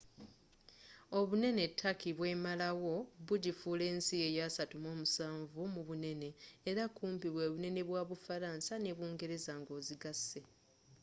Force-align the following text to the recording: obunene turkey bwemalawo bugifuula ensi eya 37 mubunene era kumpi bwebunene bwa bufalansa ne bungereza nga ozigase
obunene 1.19 1.63
turkey 1.79 2.11
bwemalawo 2.17 2.93
bugifuula 3.27 3.83
ensi 3.93 4.15
eya 4.27 4.45
37 4.57 5.73
mubunene 5.73 6.29
era 6.69 6.83
kumpi 6.97 7.27
bwebunene 7.31 7.81
bwa 7.89 8.01
bufalansa 8.09 8.73
ne 8.79 8.91
bungereza 8.97 9.53
nga 9.61 9.71
ozigase 9.79 10.41